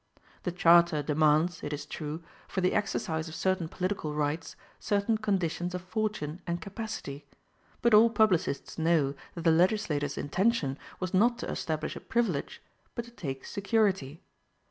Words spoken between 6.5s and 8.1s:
capacity; but all